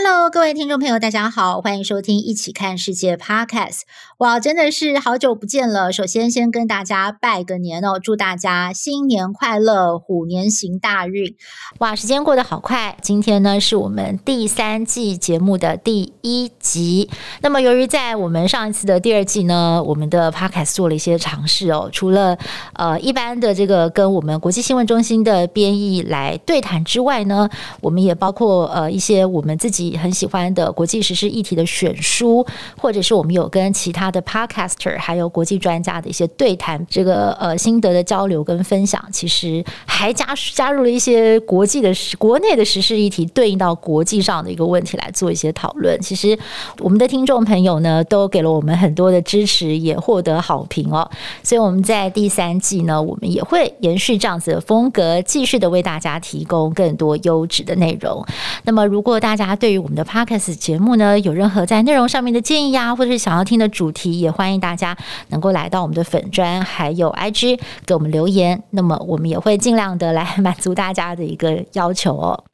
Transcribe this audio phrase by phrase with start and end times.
[0.00, 3.80] Hello，各位听众朋友，大家好，欢迎收听《一起看世界》Podcast。
[4.18, 5.92] 哇，真的是好久不见了！
[5.92, 11.34] 首先，先跟大家拜个年哦，祝大家新年快乐，虎年行大运！
[11.80, 17.10] 哇，时间过得好快，今天呢是我们第三季节目的第一集。
[17.40, 22.38] 那么，由于在我们上一次的第二季呢，我们的 Podcast 做了一些尝试哦，除了
[22.74, 32.44] 呃一般的这个跟我们国际新闻中心的编译来对谈之外呢，我们也包括呃一些我们自己很喜欢的国际时事议题的选书，
[32.76, 34.08] 或者是我们有跟其他。
[34.08, 46.00] 的 Podcaster 还有国际专家的一些对谈，这个呃心得的交流跟分享，其实还加加入了一些国际的国内的时事议题，对应到国际上的一个问题来做一些讨论。
[46.00, 46.38] 其实
[46.78, 51.06] 我们的听众朋友呢，都给了我们很多的支持，也获得好评哦。
[51.42, 58.24] 所以我们在第三季呢，我们也会延续这样子的风格，继续的为大家提供更多优质的内容。
[58.64, 64.96] 那么，如果大家对于我们的 Podcast 节目呢，有任何在内容上面的建议啊，或者是想要听的主题，也欢迎大家
[65.28, 72.44] 能够来到我们的粉砖还有 IG 给我们留言，那么我们也会尽量的来满足大家的一个要求哦。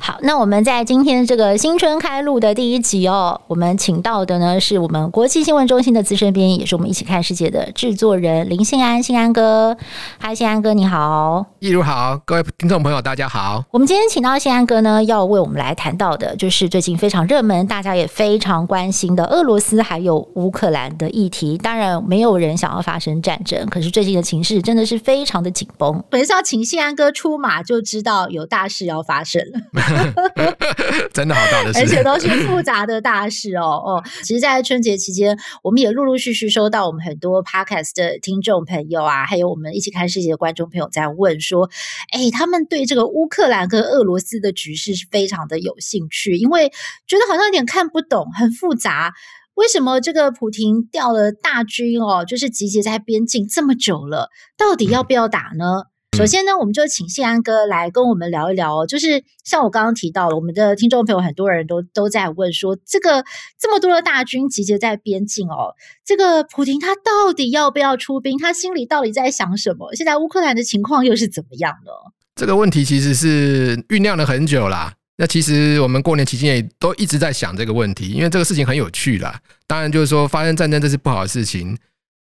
[0.00, 9.76] 好，那我们在今天这个新春开录的第一集哦，我们请到的呢是我们国际新闻中心的资深编译，也是我们一起看世界的制作人林信安，信安哥，
[10.18, 13.64] 嗨，信安哥你好，一如好，各位听众朋友大家好。
[13.72, 21.58] 我们今天请到信安哥呢，要为我们来谈到的就是最近非常热门，大家也非常关心的俄罗斯还有乌克兰的议题。
[21.58, 26.02] 当然，没有人想要发生战争，可是最近的情势真的是非常的紧绷。
[26.08, 29.87] 本是要请信安哥出马，就知道有大事要发生了。
[31.12, 34.04] 真的好大的事，而且都是复杂的大事哦哦。
[34.22, 41.68] 其实，在春节期间，我们也陆陆续续收到我们很多 Podcast 的听众朋友啊，还有我们一起看世界的观众朋友在问说
[42.12, 46.68] ：“哎，他们对这个乌克兰跟俄罗斯的局势是非常的有兴趣，因为
[47.06, 49.12] 觉得好像有点看不懂，很复杂。
[49.54, 55.82] 为什么这个普廷调了大军哦，就是集结在边境这么久了，到底要不要打呢？”
[56.16, 58.86] 首先呢，我们就请信安哥来跟我们聊一聊哦。
[58.86, 63.24] 就是像我刚刚提到了，我们的听众朋友很多人都都在问说，这个
[63.56, 68.36] 这么多的大军集结在边境哦，这个普亭他到底要不要出兵？
[68.36, 69.94] 他心里到底在想什么？
[69.94, 71.92] 现在乌克兰的情况又是怎么样呢？
[72.34, 74.94] 这个问题其实是酝酿了很久啦。
[75.18, 79.40] 那其实我们过年期间也都一直在想这个问题，因为这个事情很有趣啦。
[79.68, 81.78] 当然就是说发生战争这是不好的事情，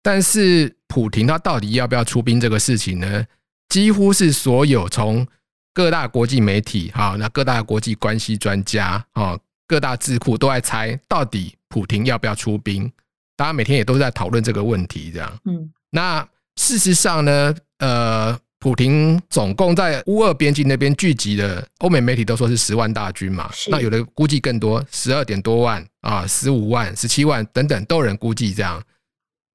[0.02, 3.26] 但是普亭他到底要不要出兵这个事情呢？
[3.72, 5.26] 几乎是所有从
[5.74, 12.92] 各大国际媒体，哈，那各大国际关系专家，哈，各大智库都在猜，到底普廷要不要出兵？
[13.38, 15.40] 大家每天也都在讨论这个问题，这样。
[15.46, 16.28] 嗯，那
[16.58, 28.84] 事实上呢，呃，普廷总共在乌俄边境那边聚集的，欧美媒体都说是十万大军嘛，那有的估计更多，十二点多万啊，十五万、十七万等等，都有人估计这样。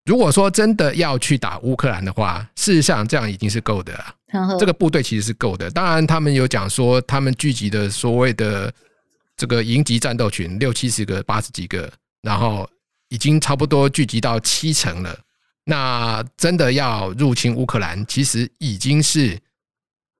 [0.07, 4.57] 如果说真的要去打乌克兰的话，事实上这样已经是够的了。
[4.59, 5.69] 这个部队其实是够的。
[5.71, 8.73] 当然，他们有讲说，他们聚集的所谓的
[9.37, 12.69] 这个营级战斗群六七十个、八十几个，然后
[13.09, 15.19] 已经差不多聚集到七成了。
[15.65, 19.39] 那真的要入侵乌克兰，其实已经是。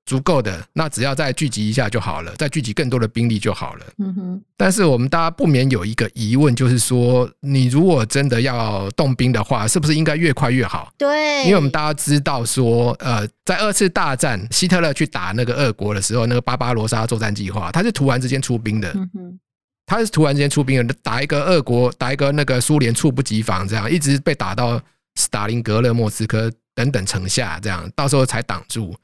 [0.07, 3.85] 足够的，那只要再聚集一下就好了，再聚集更多的兵力就好了。
[3.99, 4.41] 嗯哼。
[4.55, 10.91] 但是我们大家不免有一个疑问，就是说，你如果真的要动兵的话，是不是应该越快越好？
[10.97, 11.43] 对。
[11.43, 18.89] 因为我们大家知道说，呃，在二次大战，希特勒去打那个俄国的时候，那个巴巴罗萨作战计划，他是突然之间出兵的。
[18.95, 19.39] 嗯哼。
[19.85, 24.81] 他是突然之间出兵的，打一个俄国，打一个那个苏联，猝不及防，这样一直被打到
[25.15, 28.95] 斯大林格勒、莫斯科等等城下，这样到时候才挡住。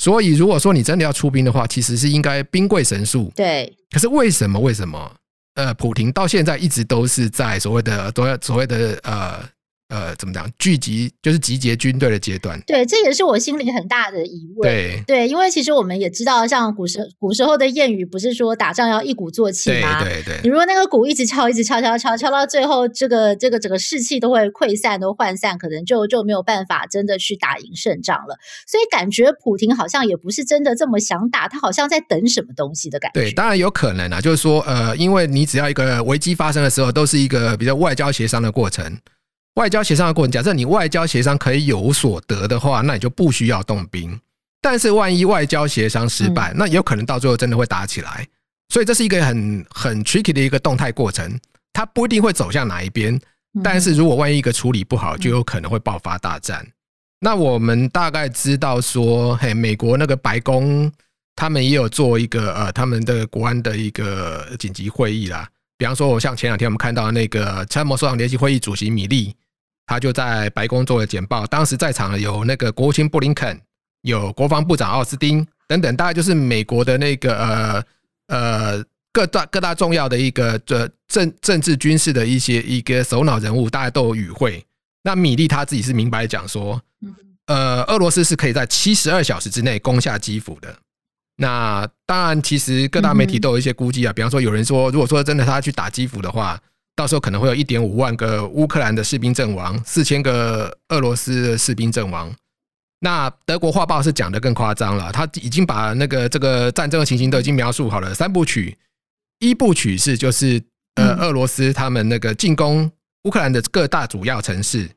[0.00, 3.30] 所以，如果说你真的要出兵的话，其实是应该兵贵神速。
[3.36, 3.70] 对。
[3.90, 4.58] 可是为什么？
[4.58, 5.14] 为什么？
[5.56, 9.44] 呃，普廷到现在一直都是在所谓的、所谓所谓的呃。
[9.90, 10.48] 呃，怎么讲？
[10.58, 12.60] 聚集就是集结军队的阶段。
[12.66, 14.70] 对，这也是我心里很大的疑问。
[14.70, 20.02] 对对，因为其实我们也知道，像古时古时候的谚语，不是说打仗要一鼓作气吗？
[20.02, 20.40] 对对对。
[20.44, 28.38] 你如果那个鼓一直敲，一直敲敲敲，敲到最后，这个这个整个士气都会溃散，都涣散，可能就就没有办法真的去打赢胜仗了。
[28.66, 33.20] 所以感觉普廷好像也不是真的这么想打，他好像在等什么东西的感觉。
[33.20, 38.96] 对，当然有可能啊，就是说，呃，因为你只要一个危机发生的时候，都是一个比较外交协商的过程。
[39.60, 44.18] 外交协商的过程，假设你外交协商可以有所得的话，那你就不需要动兵。
[44.62, 48.26] 但是万一外交协商失败，那也有可能到最后真的会打起来。
[48.70, 51.38] 所以这是一个很很 tricky 的一个动态过程，
[51.74, 53.20] 它不一定会走向哪一边。
[53.62, 56.66] 但是如果万一一个处理不好，就有可能会爆发大战。
[57.20, 60.90] 那我们大概知道说，嘿，美国那个白宫
[61.36, 65.46] 他们也有做一个呃，他们的国安的一个紧急会议啦。
[65.76, 69.34] 比方说，我像前两天我们看到那个参谋首长联席会议主席米利，
[69.90, 71.44] 他就在白宫做了简报。
[71.48, 73.60] 当时在场的有那个国务卿布林肯，
[74.02, 77.84] 有国防部长奥斯汀等等，大概就是美国的那个呃
[78.28, 84.64] 呃各大各大重要的一个这政政治军事的一些一个首脑人物，大家都有与会。
[85.02, 86.80] 那米利他自己是明白讲说，
[87.46, 90.72] 呃，俄罗斯是可以在七十二小时之内攻下基辅的。
[91.34, 96.60] 那当然，其实各大媒体都有一些估计啊，比方说有人说，如果说真的他去打基辅的话，
[97.00, 102.30] 到时候可能会有一点五万个乌克兰的士兵阵亡，四千个俄罗斯的士兵阵亡。
[102.98, 108.76] 那德国画报是讲的更夸张了，他已经把那个这个战争的情形都已经描述好了，三部曲，
[109.38, 110.62] 一部曲是就是
[110.96, 112.92] 呃俄罗斯他们那个进攻。
[113.24, 114.90] 乌克兰的各大主要城市，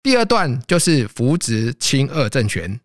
[0.00, 2.78] 第二段就是扶植亲俄政权，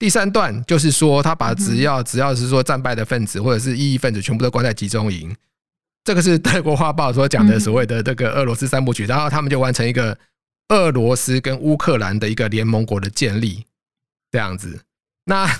[0.00, 5.32] 第三段就是说他把只要只要是说战败的分子或者是异议分子全部都关在集中营，
[6.04, 10.16] 这个是德国画报所讲的所谓的这个俄罗斯三部曲，然后他们就完成一个
[10.68, 13.64] 俄罗斯跟乌克兰的一个联盟国的建立，
[14.30, 14.78] 这样子。
[15.24, 15.50] 那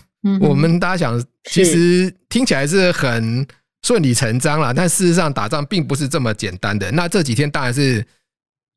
[0.40, 3.46] 我们大家想，其实听起来是很
[3.82, 6.90] 顺理成章啦，但事实上打仗并不是这么简单的。
[6.92, 8.06] 那这几天当然是。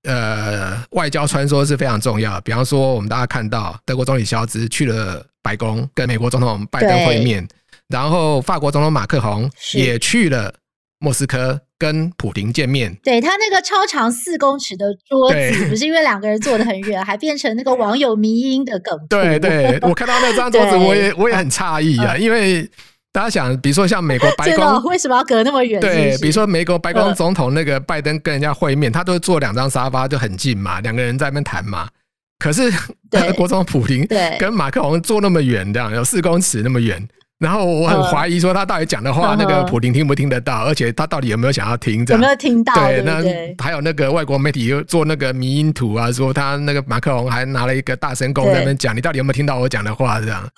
[0.04, 2.40] 呃，外交穿梭是非常重要。
[2.42, 7.46] 比方说，我们大家看到德国总理肖兹去了白宫，跟美国总统拜登会面，
[7.90, 10.54] 然后法国总统马克宏也去了
[11.00, 12.96] 莫斯科，跟普丁见面。
[13.04, 18.98] 对，他那个超长四公尺的桌子，不是因为两个人坐得很远， 还变成那个网友迷因的梗。
[19.10, 22.70] 对对，我看到那张桌子，我也我也很诧异啊，因为。
[23.10, 25.82] 大家想，比如说像美国白宫，为什么要隔那么远？
[25.82, 31.90] 对，比如说美国白宫总统那个拜登跟人家会面，他都坐两张沙发就很近嘛，两个人在那边谈嘛。
[32.38, 32.72] 可是
[33.10, 34.06] 德 国总统普丁
[34.38, 37.08] 跟马克龙坐那么远，这样有四公尺那么远。
[37.40, 40.64] 然后我很怀疑说他到底讲的话，那个普丁听不听得到？
[40.64, 42.04] 而且他到底有没有想要听？
[42.04, 42.74] 这样有没有听到？
[42.74, 43.22] 对，那
[43.64, 50.20] 还有那个外国媒体又做那个迷因图啊，说他那个马克龙还拿了一个大声公在那边讲，你到底有没有听到我讲的话？
[50.20, 50.50] 这样，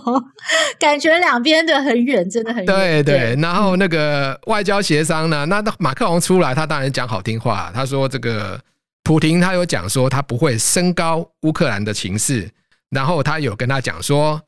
[0.80, 2.66] 感觉两边的很远，真的很远。
[2.66, 3.36] 对对。
[3.42, 8.58] 然后那个外交协商呢，那马克龙出来，他当然讲好听话，他说这个
[9.02, 12.48] 普丁他有讲说他不会升高乌克兰的情势，
[12.88, 14.40] 然后他有跟他讲说。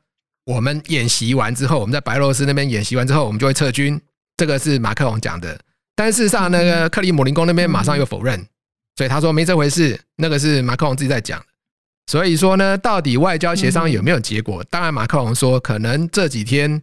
[0.47, 3.99] 我们演习完之后，我们在白俄罗斯那边演习完之后，我们就会撤军。
[4.37, 5.59] 这个是马克龙讲的，
[5.93, 8.39] 但事实上，那个克里姆林宫那边马上又否认，
[8.95, 9.99] 所以他说没这回事。
[10.15, 11.43] 那个是马克龙自己在讲。
[12.09, 14.63] 所以说呢，到底外交协商有没有结果？
[14.69, 16.81] 当然，马克龙说可能这几天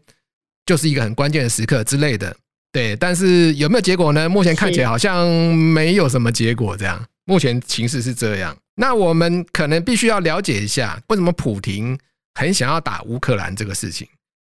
[0.67, 2.37] 就是一个很关键的时刻之类的。
[2.70, 4.28] 对，但是有没有结果呢？
[4.28, 6.76] 目前看起来好像没有什么结果。
[6.76, 8.55] 这样，目前情势是这样。
[8.75, 11.99] 那我们可能必须要了解一下，为什么普丁
[12.34, 14.06] 很想要打乌克兰这个事情。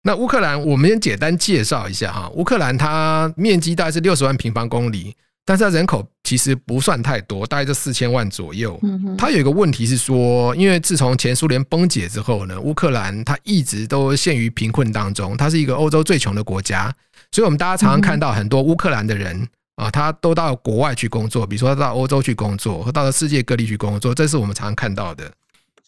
[0.03, 2.29] 那乌克兰，我们先简单介绍一下哈。
[2.35, 5.17] 乌克兰它面积大概是六十万平方公里，
[5.47, 8.78] 但是它人口其实不算太多，大概就四千万左右。
[9.16, 16.95] 它有一个问题是说，因为自从前苏联崩解之后呢，乌克兰它一直都陷于贫困当中，它是一个欧洲最穷的国家。
[17.33, 25.33] 所以，我们大家常常看到很多乌克兰的人啊，他都到国外去工作，比如说他到欧洲去工作，或到了世界各地去工作，这是我们常常看到的。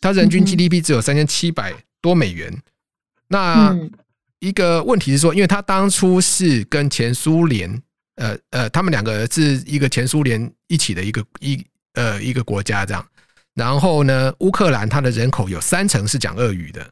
[0.00, 2.62] 它人均 GDP 只有三千七百多美元。
[3.28, 3.76] 那
[4.38, 7.82] 一个问题是说，因为它当初是跟前苏联，
[8.16, 13.04] 呃呃，他们两个是一个前苏联一起的一个一呃一个国家这样。
[13.54, 16.88] 然后呢，乌克兰它的人口有三成是讲俄语的，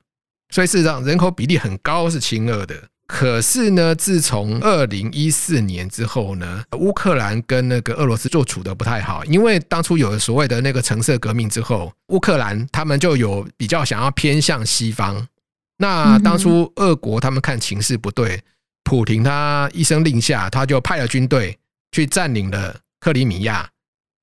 [0.48, 2.88] 所以事实上人口比例很高是亲俄的。
[3.06, 15.28] 可是呢，自从二零一四年之后呢，乌克兰跟那个俄罗斯就处的不太好，因为当初有了所谓的那个橙色革命之后，乌克兰他们就有比较想要偏向西方。
[15.76, 18.42] 那当初俄国他们看情势不对，
[18.84, 21.58] 普廷他一声令下，他就派了军队
[21.92, 23.68] 去占领了克里米亚。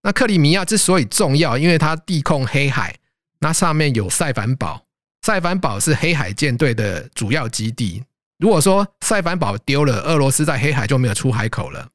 [0.02, 2.96] 那克里米亚之所以重要，因为它地控黑海，
[3.42, 4.84] 那上面有塞凡堡，
[5.22, 8.02] 塞凡堡是黑海舰队的主要基地。
[8.42, 11.88] 如果说塞凡堡丢了，俄罗斯在黑海就没有出海口了。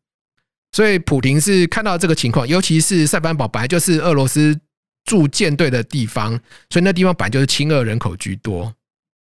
[0.73, 4.59] 所以普丁是看到这个情况，尤其是塞凡堡本来就是俄罗斯
[5.05, 6.38] 驻舰队的地方，
[6.71, 8.73] 所以那地方本来就是亲俄人口居多。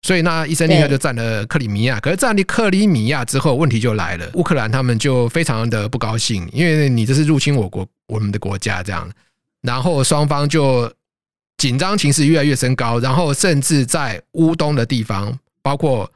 [0.02, 1.98] 所以那一声立刻就占了克里米亚。
[1.98, 9.10] 可是占了克里米亚之后，问题就来了，乌克兰他们就非常的不高兴，因为你这是入侵我国我们的国家这样。
[9.62, 10.92] 然后双方就
[11.58, 16.08] 紧张情势越来越升高，然后甚至在乌东的地方，包括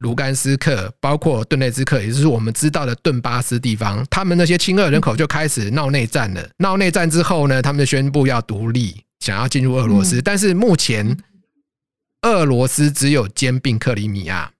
[0.00, 6.48] 卢甘斯克、包括顿内兹克，也就是我们知道的顿巴斯地方，他们那些亲俄人口就开始闹内战了。
[6.58, 10.20] 闹内战之后呢，他们就宣布要独立，想要进入俄罗斯。
[10.20, 11.16] 但是目前
[12.22, 14.52] 俄罗斯只有兼并克里米亚，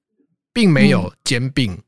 [0.54, 1.78] 并没有兼并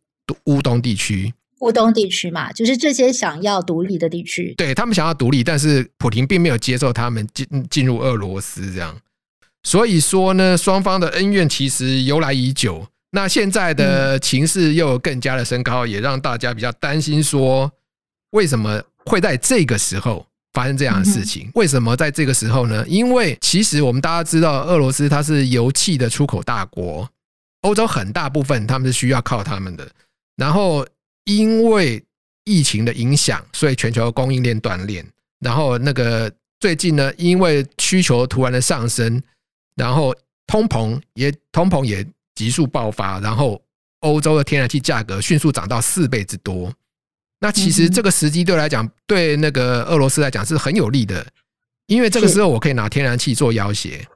[0.44, 1.32] 乌东地区。
[1.60, 4.54] 乌东地区嘛，就是这些想要独立的地区。
[4.58, 8.94] 对，他们想要独立，但是普廷并没有接受他们进进入俄罗斯这样。
[9.62, 12.86] 所以说呢，双方的恩怨其实由来已久。
[13.10, 17.70] 那现在的情势又更加的升高，也让大家比较担心，说
[18.30, 21.50] 为什么会在这个时候发生这样的事情？
[21.54, 22.84] 为什么在这个时候呢？
[22.86, 27.08] 因为其实我们大家知道，俄罗斯它是油气的出口大国，
[27.62, 29.88] 欧洲很大部分他们是需要靠他们的，
[30.36, 30.86] 然后。
[31.30, 32.02] 因为
[32.44, 35.04] 疫情的影响，所以全球供应链断裂。
[35.40, 39.22] 然后那个最近呢，因为需求突然的上升，
[39.76, 42.02] 然后通膨也通膨也
[42.38, 43.60] 急速爆发，然后
[44.02, 46.72] 欧洲的天然气价格迅速涨到四倍之多。
[47.40, 51.26] 那其实这个时机对来讲，对那个俄罗斯来讲是很有利的，
[51.88, 54.06] 因为这个时候我可以拿天然气做要挟。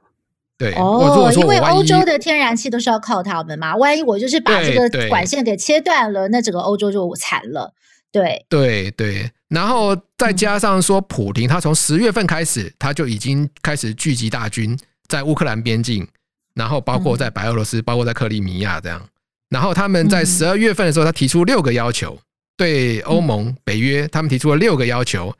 [0.57, 7.75] 对哦，因为欧洲的天然气都是要靠他们嘛，万一我就是把这个管线给切断了，那整个欧洲就惨了。
[8.13, 16.07] 对对对，然后再加上说，普廷他从十月份开始，他就已经开始聚集大军在乌克兰边境，
[16.55, 19.09] 然后包括在白俄罗斯，包括在克里米亚这样。
[19.49, 22.19] 然后他们在十二月份的时候，他提出六个要求，
[22.57, 25.35] 对欧盟、北约他们提出了六个要求，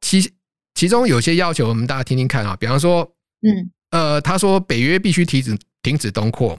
[0.00, 0.32] 其
[0.74, 3.02] 其中有些要求我们大家听听看啊，比方说，
[3.42, 3.70] 嗯。
[3.90, 6.58] 呃，他说北约必须停止停止东扩，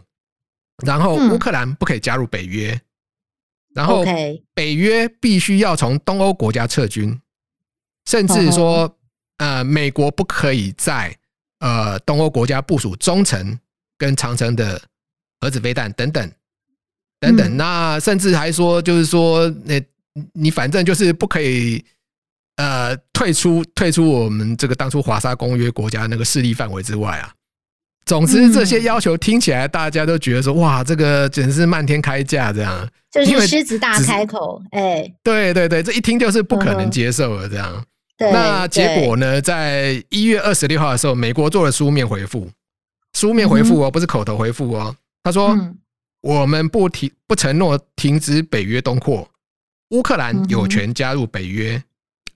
[0.85, 2.81] 然后乌克兰不可以加入北约，嗯、
[3.75, 4.03] 然后
[4.53, 7.19] 北约必须要从东欧国家撤军，
[8.05, 8.97] 甚至说
[9.39, 11.15] 呃，美国不可以在
[11.59, 13.59] 呃东欧国家部署中程
[13.97, 14.81] 跟长城的
[15.41, 16.31] 核子飞弹等等
[17.19, 17.47] 等等。
[17.47, 19.81] 嗯、那甚至还说，就是说，那
[20.33, 21.83] 你反正就是不可以。
[22.59, 27.31] 呃，退出退出我们这个当初华沙公约国家那个势力范围之外啊。
[28.07, 37.85] 总之，这些要求听起来大家都觉得说，哇，这个简直是漫天开价这样，就是狮子大开口，哎，对对对，这一听就是不可能接受的这样。
[38.17, 42.49] 那结果呢，在一月二十六号的时候，美国做了书面回复，
[43.17, 44.95] 书面回复哦，不是口头回复哦。
[45.23, 45.57] 他说，
[46.21, 49.27] 我们不停不承诺停止北约东扩，
[49.89, 51.81] 乌克兰有权加入北约。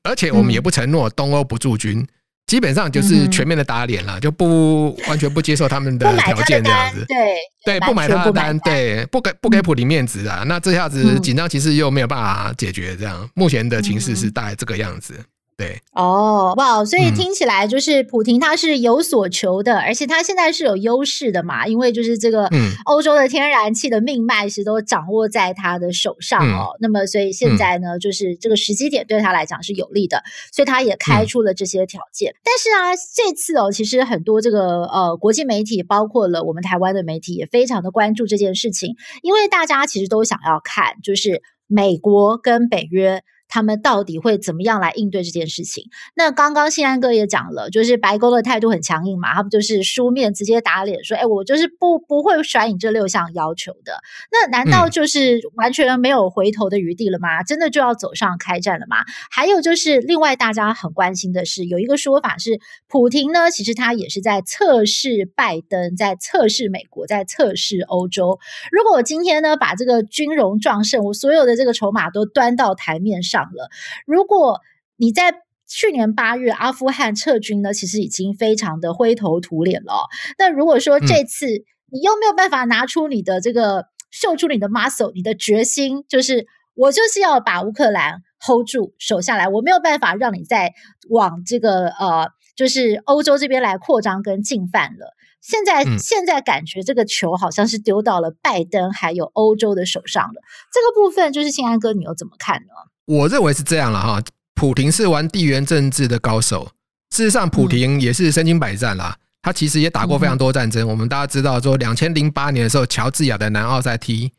[0.02, 2.04] 而且我们也不承诺东欧不驻军，
[2.48, 7.06] 基本上就是全面的打脸了，就不完全不接受他们的条件这样子。
[7.08, 10.44] 对对，不买他的单，对，不给不给普林面子啊。
[10.48, 15.14] 那这下子紧张其实又没有办法解决，这样目前的情势是大概这个样子。
[15.62, 22.50] 对哦，哇，所以听起来就是普亭他是有所求的，嗯、而且他现在是有优势的嘛，因为就是这个
[22.86, 26.72] 欧洲的天然气的命脉是都掌握在他的手上哦。
[26.74, 32.32] 嗯、那么所以现在呢，就是这个时机点对他来讲是有利的，所以他也开出了这些条件。
[32.32, 43.22] 嗯、但是啊，这次哦，其实很多这个呃国际媒体，包括了我们台湾的媒体，也非常的关注这件事情，因为大家其实都想要看，就是美国跟北约。
[43.51, 45.89] 他们到底会怎么样来应对这件事情？
[46.15, 54.00] 那刚刚信安哥也讲了，就是白宫的态度很强硬嘛，他们就是书面直接打脸说：“哎，我就是不不会甩你这六项要求的。”
[54.31, 57.43] 那难道就是完全没有回头的余地了吗？
[57.43, 59.03] 真的就要走上开战了吗？
[59.29, 68.39] 还有就是，另外大家很关心的是，有一个说法是，普廷呢，其实他也是在测试拜登，在测试美国，在测试欧洲。
[68.72, 73.40] 如果我今天呢，把这个军容壮盛，我所有的这个筹码都端到台面上。
[73.45, 73.69] 了，
[74.05, 74.60] 如果
[74.98, 75.33] 你在
[75.67, 80.07] 去年八月阿富汗撤军呢，其实已经非常的灰头土脸了。
[80.38, 81.48] 那如果说这次
[81.89, 90.74] 你又没有办法拿出你的这个秀出你的 muscle，你的决心，就是我就是要把乌克兰 hold 住守下来，我没有办法让你再
[91.10, 95.15] 往这个呃，就是欧洲这边来扩张跟进犯了。
[95.41, 100.41] 现在现在感觉这个球好像是丢到了拜登还有欧洲的手上了。
[100.71, 102.74] 这个部分就是信安哥，你又怎么看呢？
[103.12, 104.24] 我认为是这样了哈，
[104.56, 106.72] 普廷是玩地缘政治的高手。
[107.13, 109.18] 事实上，普廷也是身经百战啦。
[109.41, 110.88] 他其实也打过非常多战争。
[110.88, 114.32] 我们大家知道，说两千零八年的时候，乔治亚的南奥塞梯，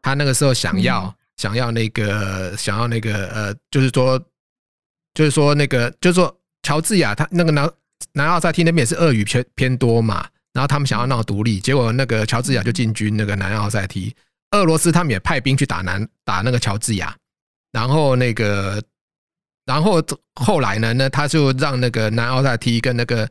[0.00, 4.18] 他那个时候想要想要那个想要那个呃，就是说
[5.12, 7.70] 就是说那个就是说乔治亚他那个南
[8.14, 14.14] 南奥塞梯那边也是俄语偏偏多嘛，然后他们想要闹独立，结果那个乔治亚就进军那个南奥塞梯。
[14.52, 17.14] 俄罗斯他们也派兵去打南打那个乔治亚。
[17.74, 18.80] 然后那个
[19.66, 20.00] 然后
[20.40, 23.28] 后来呢，那他就让那个南奥塞梯跟那个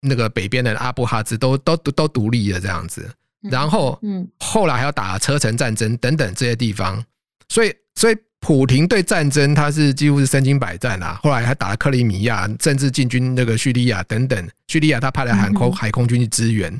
[0.00, 3.10] 那个北边的阿布哈兹都都都独立了这样子。
[3.50, 7.04] 然后，嗯，后来还要打车臣战争等等这些地方。
[7.48, 11.20] 所以，所以普廷对战争他是几乎是身经百战啊。
[11.22, 14.48] 后来还打了克里米亚，甚至进军那个叙利亚等等。
[14.68, 16.74] 叙利亚他派了海空海空军去支援。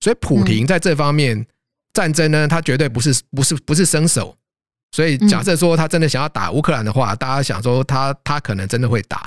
[0.00, 1.46] 所以，普廷在这方面
[1.94, 4.36] 战争呢，他绝对不是不是不是生手。
[4.94, 9.26] 所以，假设说他真的想要打乌克兰的话，大家想说他他可能真的会打。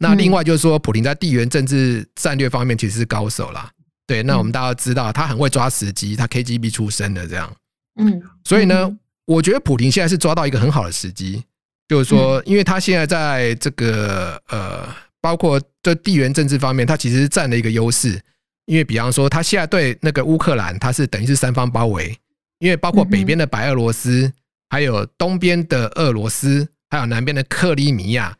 [0.00, 3.70] 那另外就是说，普林在地缘政治战略方面其实是高手啦。
[4.08, 7.52] 对，那我们大家都知道他很会抓时机，他 KGB 出身的这样。
[8.00, 8.90] 嗯，所以呢，
[9.24, 11.44] 我觉得普林现在是抓到一个很好的时机，
[11.88, 14.88] 就是说，因为他现在在这个呃，
[15.20, 18.20] 包括这地缘政治方面，他其实是占了一个优势。
[18.66, 22.18] 因为比方说，他现在对那个乌克兰，他是等于是三方包围，
[22.58, 24.32] 因为包括北边的白俄罗斯。
[24.68, 28.36] 还有东边的俄罗斯，还有南边的克里米亚，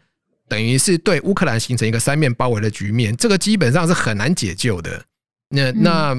[0.48, 5.04] 等于是对乌克兰形成一个三面包围的局面，这个基本上是很难解救的。
[5.50, 6.16] 那那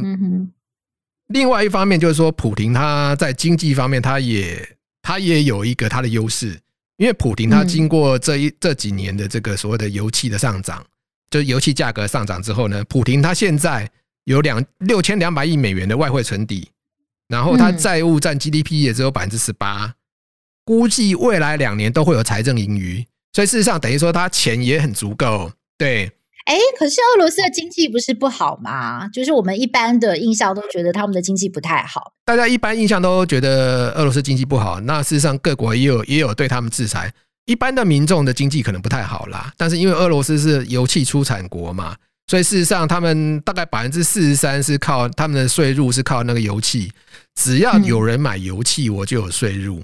[1.27, 6.59] 另外一方面就是说，普廷他在经济方面，他也他也有一个他的优势，
[6.97, 10.83] 因为普廷他经过这一这几年的这个所谓的油气的上涨，
[11.29, 13.87] 就是油气价格上涨之后呢，普廷他现在
[14.23, 16.67] 有两六千两百亿美元的外汇存底，
[17.27, 19.93] 然后他债务占 GDP 也只有百分之十八。
[20.69, 25.51] 估计未来两年都会有财政盈余，所以事实上等于说他钱也很足够。
[25.79, 26.11] 对，
[26.45, 29.07] 哎，可是俄罗斯的经济不是不好吗？
[29.07, 32.13] 就是我们一般的印象都觉得他们的经济不太好。
[32.23, 37.11] 大家一般印象都觉得俄罗斯经济不好，那事实上各国也有也有对他们制裁。
[37.47, 41.95] 一般的民众的经济可能不太好啦，但是因为俄罗斯是油气出产国嘛，
[42.27, 46.91] 所以事实上他们大概百分之四十三是靠他们的税入是靠那个油气，
[47.33, 49.81] 只要有人买油气，我就有税入。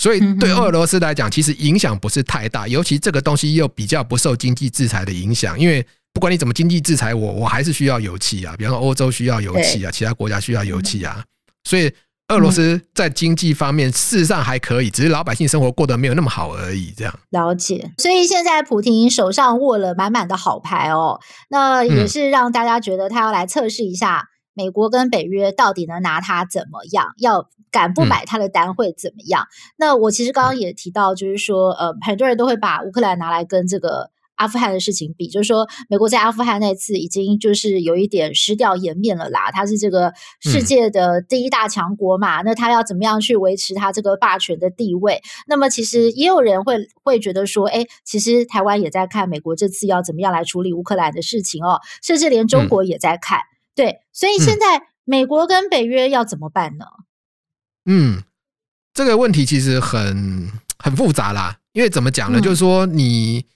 [0.00, 8.54] 所以对俄罗斯来讲，其实影响不是太大，尤其这个东西又比较不受经济制裁的影响，因为不管你怎么经济制裁我，我还是需要油气啊。
[8.56, 11.22] 比方说欧洲需要油气啊，其他国家需要油气啊。
[11.64, 11.92] 所以
[12.28, 16.94] 俄罗斯在经济方面事实上还可以，只是老百姓生活过得没有那么好而已。
[16.96, 17.92] 这样了解。
[17.98, 27.48] 所以现在普亭手上握了满满的好牌哦，那也是让大家觉得他要来测试一下美国跟北约到底能拿它怎么样，要。
[27.72, 29.44] 敢不买他的单会怎么样？
[29.44, 39.52] 嗯、那我其实刚刚也提到，就是说，呃，很多人都会把乌克兰拿来跟这个阿富汗的事情比，就是说，美国在阿富汗那次已经就是有一点失掉颜面了啦。
[39.52, 45.22] 他是这个世界的第一大强国嘛，嗯、那他要怎么样去维持他这个霸权的地位？
[45.46, 53.38] 那么其实也有人会会觉得说，哎，其实台湾也在看美国这次要怎么样来处理乌克兰的事情哦，甚至连中国也在看。
[53.38, 53.49] 嗯、
[53.80, 56.84] 对，所以现在美国跟北约要怎么办呢？
[57.86, 58.22] 嗯，
[58.92, 62.38] 这个问题其实很很复杂啦，因为怎么讲呢？
[62.42, 63.46] 就是说，你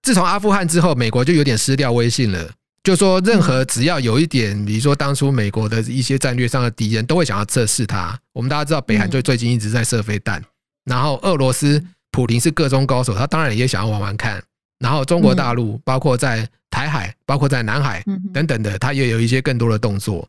[0.00, 2.52] 自从阿富汗之后，美国就有点失掉威信了。
[2.84, 8.16] 就是说，任何只要有一点，比如说当初美国的一些战略上的敌人，都会想要测试它。
[8.32, 10.40] 我们大家知道，北韩就最近一直在射飞弹，
[10.84, 14.40] 然后俄罗斯普林是个中高手，他当然也想要玩玩看。
[14.78, 20.28] 然后中国大陆，包括在台海，包括在南海等等的，它也有一些更多的动作。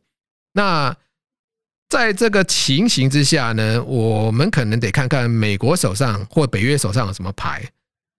[0.53, 0.95] 那
[1.89, 7.63] 在这个情形之下呢，我们可能得看看美国手上或北约手上有什么牌。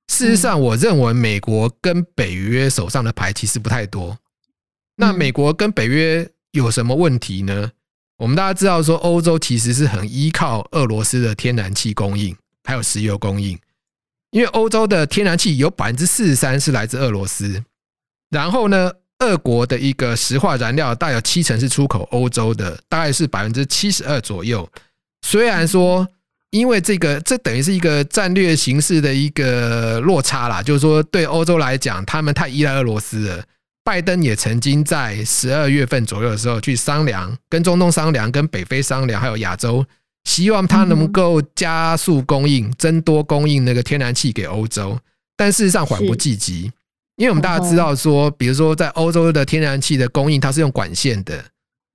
[0.08, 4.18] 事实上，我认为美国跟北约手上的牌其实不太多。
[4.96, 7.70] 那美国跟北约有什么问题呢？
[8.18, 13.56] 我们大家知道说，欧洲其实是很依靠俄罗斯的天然气供应，还有石油供应，
[14.30, 17.62] 因为欧洲的天然气有百分之四十三是来自俄罗斯。
[18.30, 24.68] 然后呢，俄国的一个石化燃料，大有七成是出口欧洲的，大概是百分之七十二左右。
[25.26, 26.06] 虽然说，
[26.50, 33.44] 因为这个，这等于是一个战略形势的一个落差啦，就是说，对欧洲来讲，他们太依赖俄罗斯了。
[33.82, 39.84] 拜登也曾经在十二月份左右的时候去商量，跟中东商量，跟北非商量，还有亚洲，
[40.24, 44.98] 希望它能够加速供应、增多供应那个天然气给欧洲。
[45.36, 46.70] 但事实上，缓不济急。
[47.16, 51.44] 因为我们大家知道说，比如说在欧洲的天然气的供应，它是用管线的。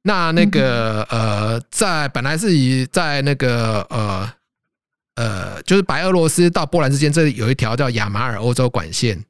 [0.04, 4.32] 那那个呃，在本来是以在那个呃
[5.16, 9.24] 呃，就是白俄罗斯到波兰之间，这里有一条叫亚马尔欧洲管线。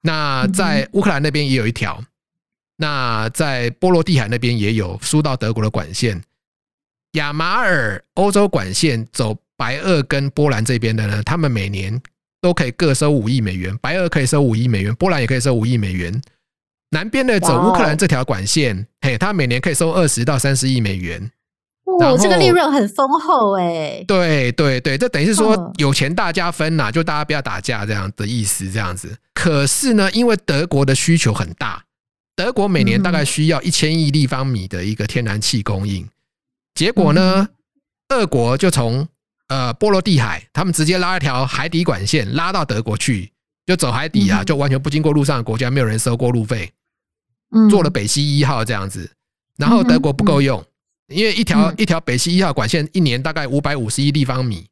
[0.00, 2.02] 那在乌克兰那边也有一条。
[2.76, 6.20] 那在波罗的海那边也有输到德国的管线。
[7.16, 12.00] 亚马尔欧洲管线走白俄跟波兰这边的呢，他们每年。
[12.42, 16.22] 都可以各收五亿美元，白俄可以收五亿美元，波兰也可以收五亿美元。
[16.90, 21.28] 南边的走乌克兰这条管线，嘿，它每年可以收二十到三十亿美元。
[22.00, 24.04] 哦，这个利润很丰厚哎。
[24.06, 29.16] 对对对，这等于是说有钱大家分呐、啊，就大家不要打架这样的意思，这样子。
[29.34, 31.82] 可是呢，因为德国的需求很大，
[32.36, 36.06] 德国每年大概需要一千亿立方米的一个天然气供应，
[36.76, 37.48] 结果呢，
[38.10, 39.08] 俄国就从
[39.48, 43.32] 呃波罗的海，他们直接拉一条海底管线拉到德国去，
[43.64, 46.70] 就走海底啊，就完全不经过路上的国家，没有人收过路费，
[47.70, 49.10] 做了北溪一号这样子，
[49.56, 50.62] 然后德国不够用。
[51.08, 54.68] 因为一条一条北溪一号管线一年大概五百五十亿立方米，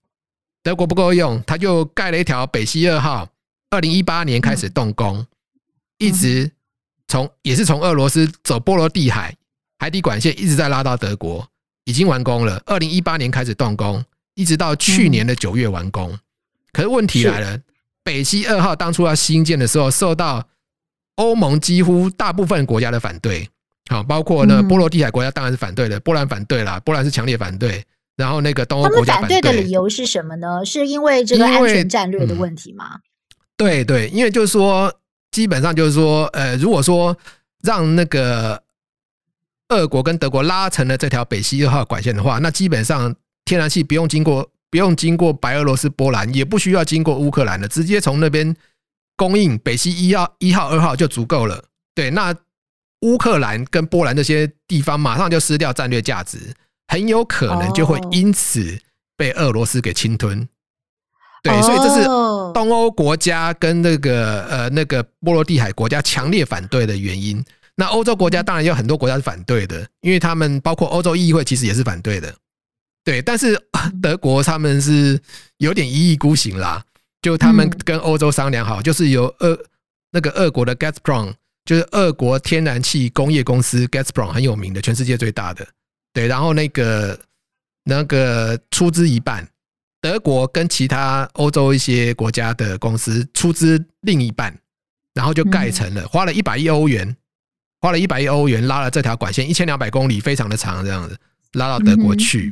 [0.62, 3.28] 德国不够用，他就盖了一条北溪二号，
[3.70, 5.26] 二零一八年开始动工，
[5.96, 6.50] 一直
[7.08, 9.34] 从也是从俄罗斯走波罗的海
[9.78, 11.48] 海底管线一直在拉到德国，
[11.84, 12.62] 已经完工了。
[12.66, 16.18] 二零一八年开始动工，一直到去年的九月完工。
[16.72, 17.58] 可是问题来了，
[18.02, 20.46] 北溪二号当初要新建的时候，受到
[21.16, 23.48] 欧盟几乎大部分国家的反对。
[23.90, 27.84] 好，包括呢，波罗的海国家当然是反对的，波兰反对啦，波兰是强烈反对。
[28.16, 30.64] 然后那个东欧国家反对，反对的理由是什么呢？
[30.64, 33.00] 是因为这个安全战略的问题吗？
[33.56, 34.92] 对对，因为就是说，
[35.30, 37.16] 基本上就是说，呃，如果说
[37.62, 38.62] 让那个
[39.74, 48.54] 俄国跟德国拉成了这条北溪二号管线的话，那基本上天然气不用经过不用经过白俄罗斯、波兰，也不需要经过乌克兰了，直接从那边
[49.16, 51.64] 供应北溪一号、一号、二号就足够了。
[51.94, 52.34] 对，那。
[53.00, 56.38] 乌克兰跟波兰这些地方马上就失掉战略价值，
[56.88, 58.80] 很有可能就会因此
[59.14, 60.48] 被俄罗斯给侵吞。
[61.42, 62.04] 对，所以这是
[62.54, 67.44] 东欧国家跟那个呃那个波罗的海国家强烈反对的原因。
[67.76, 72.34] 那欧洲国家当然有很多国家是反对的，因为他们包括欧洲议会其实也是反对的。
[73.04, 73.60] 对，但是
[74.02, 75.20] 德国他们是
[75.58, 76.82] 有点一意孤行啦，
[77.22, 79.58] 就他们跟欧洲商量好，就是由俄
[80.10, 81.34] 那个俄国的 Gazprom。
[81.66, 85.66] 就是俄国天然气工业公司 Gazprom 很有名的，全世界最大的。
[86.12, 87.18] 对，然后那个
[87.84, 89.48] 那个出资一半，
[89.98, 94.54] 德国跟其他欧洲一些国家的公司出资另一半，
[95.14, 97.16] 然后就盖成了，花了一百亿欧元，
[97.84, 101.18] 花了一百亿欧元拉了这条管线一千两百公里，非常的长，这样子
[101.52, 102.50] 拉到德国去。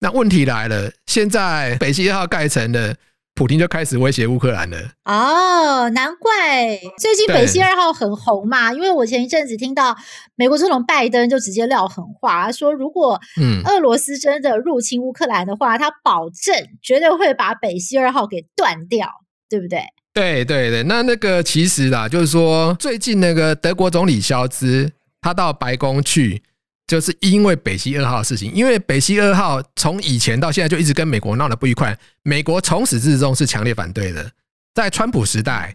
[0.00, 2.92] 那问题来了，现在北溪二号盖成了。
[3.36, 4.78] 普京就开始威胁乌克兰了。
[5.04, 9.96] 哦，难怪最近北溪二号很红嘛，因为我前一阵子听到
[10.36, 13.20] 美国总统拜登就直接撂狠话，说如果
[13.64, 19.08] 俄罗斯真的入侵乌克兰的话，他保证绝对会把北溪二号给断掉，
[19.48, 19.82] 对不对？
[20.14, 26.42] 对对对，那那个其实啦，就是说最近那个德国总理肖兹他到白宫去。
[26.86, 34.30] 就是因为北溪二号的事情，因为北溪二号从以前到现在就一直跟美国闹得不愉快，美国从始至终是强烈反对的。
[34.74, 35.74] 在川普时代，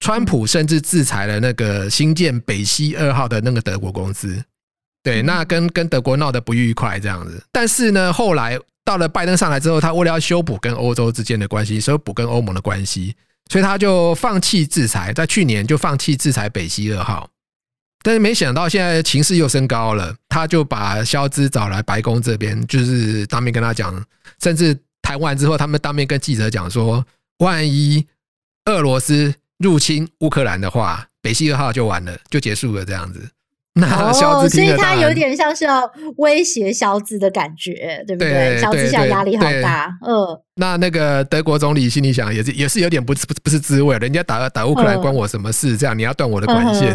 [0.00, 4.42] 川普甚至制裁了那个新建北溪二号的那个德国公司，
[5.04, 7.40] 对，那跟跟德国闹得不愉快这样子。
[7.52, 13.14] 但是呢，后来到了拜登上来之后，他为了要修补跟欧洲之间的关系，修补跟欧盟的关系，
[13.50, 17.28] 所以他就放弃制裁，在去年就放弃制裁北溪二号。
[18.04, 24.04] 但是没想到现在情势又升高了，他就把肖兹找来白宫这边，就是当面跟他讲，
[24.42, 27.06] 甚至谈完之后，他们当面跟记者讲说，
[27.38, 28.04] 万一
[28.64, 33.28] 俄罗斯入侵乌克兰的话，北溪二号就完了，就结束了这样子。
[33.74, 38.58] 那萧兹，所以他有点像是要威胁萧兹的感觉，对不对？
[38.60, 40.38] 萧兹现在压力好大，嗯。
[40.56, 45.76] 那那个德国总理心里想，也是也是有点不不不是滋味，人家打打乌克兰关我什么事？
[45.76, 46.94] 这样你要断我的管线，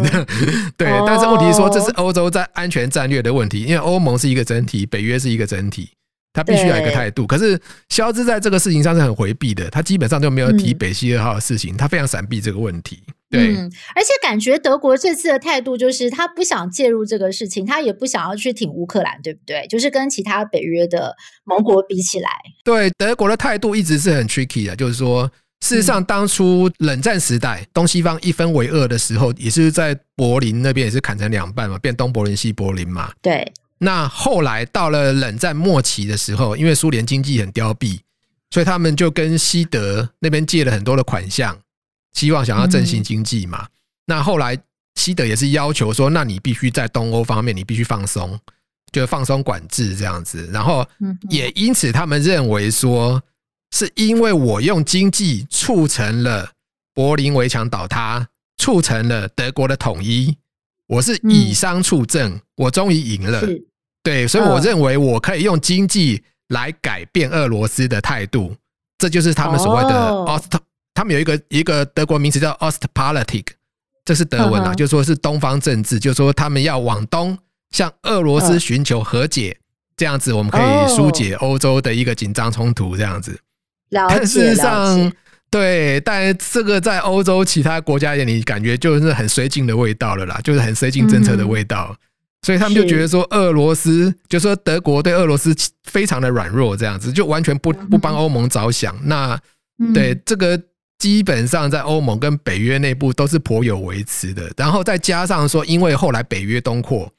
[0.76, 0.88] 对。
[1.04, 5.90] 但是问题是说，这是欧洲在安全战略的问题，因为欧盟是一个整体，北约是一个整体。
[6.34, 13.02] 他必须要有一个态度，可是肖兹在这个事情上是很回避的，他基本上就没有提北溪二号的事情，他非常闪避这个问题。
[13.30, 19.66] 对，嗯，而且感觉德国这次的态度就是他不想介入这个事情，他也不想要去挺乌克兰，对不对？
[19.68, 21.14] 就是跟其他北约的
[21.44, 22.30] 盟国比起来，
[22.64, 33.52] 对，德国的态度一直是很 tricky 的，就是说，事实上当初冷战时代东西方一分为二的时候，也是在柏林那边也是砍成两半嘛，变东柏林西柏林嘛，对。
[33.80, 38.00] 那后来到了冷战末期的时候，因为苏联经济很凋敝，
[38.50, 41.56] 所以他们就跟西德那边借了很多的款项，
[42.18, 43.64] 希望想要振兴经济嘛。
[44.06, 44.58] 那后来
[44.96, 48.36] 西德也是要求说，那你必须在东欧方面你必须放松，
[48.90, 50.50] 就放松管制这样子。
[50.52, 50.84] 然后
[51.30, 53.22] 也因此他们认为说，
[53.70, 56.50] 是因为我用经济促成了
[56.92, 58.26] 柏林围墙倒塌，
[58.56, 60.36] 促成了德国的统一。
[60.88, 63.40] 我是以商促政，我终于赢了。
[64.02, 68.56] 对，所以我认为我可以用经济来改变俄罗斯的态度，
[68.98, 70.58] 这就是他们所谓的 Ost。
[70.98, 73.44] 他们有一个一个德国名词叫 Ostpolitik，
[74.04, 77.38] 这是德文啊，就说是东方政治，就说他们要往东
[77.70, 79.56] 向俄罗斯寻求和解，
[79.96, 83.38] 这样子我们可以疏解欧洲的一个紧张冲突，这样子。
[83.92, 85.12] 但事实上，
[85.48, 91.90] 对，但这个在欧洲其他国家眼里，感觉就是很绥靖的味道了啦，就是很绥靖政策的味道。
[91.92, 91.96] 嗯
[92.42, 98.96] 所以他们就觉得说，俄罗斯就说德国对俄罗斯非常的软弱，这样子就完全不不帮欧盟着想。
[99.04, 99.38] 那
[99.92, 100.60] 对这个
[100.98, 104.50] 基本上在欧盟跟北约内部都是颇有维持的。
[104.56, 107.12] 然后再加上说，因为后来北约东扩，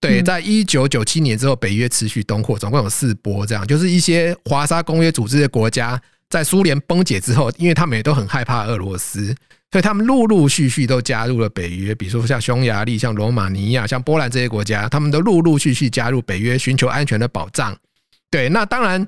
[0.00, 9.34] 对，在一九九七年之后，北约持续东扩，总共有四波，这样就是一些华沙公约组织的国家，在苏联崩解之后，因为他们也都很害怕俄罗斯。
[9.72, 17.76] 所以他们陆陆续续都加入了北约，比如说像匈牙利、像罗马尼亚、像波兰这些国家，他们都陆陆续续加入北约，寻求安全的保障。
[18.32, 19.06] 对，那当然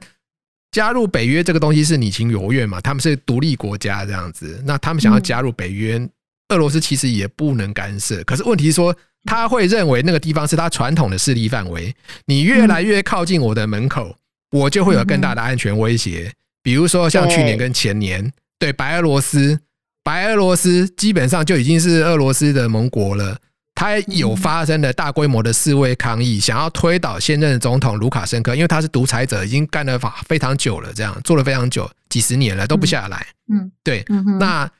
[0.72, 6.00] 加入北约这个东西是你情我愿嘛，他们是独立国家这样子，那他们想要加入北约，
[6.48, 8.24] 俄罗斯其实也不能干涉。
[8.24, 11.94] 可是问题说，他会认为那个地方是他传统的势力范围，
[12.26, 14.16] 你越来越靠近我的门口，
[14.50, 16.32] 我就会有更大的安全威胁。
[16.62, 19.60] 比如说像去年跟前年，对白俄罗斯。
[20.04, 23.38] 白俄罗斯基本上就已经是俄罗斯的盟国了，
[23.74, 33.26] 他有发生了大规模的示威抗议，想要推倒现任总统卢卡申科，因为他是独裁者，已经干了非常久了，这样做了非常久，几十年了都不下来。
[33.52, 34.04] 嗯，对，
[34.38, 34.70] 那